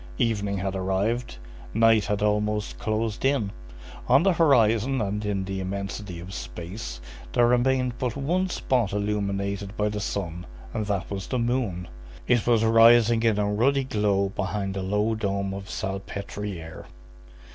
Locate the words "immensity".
5.59-6.19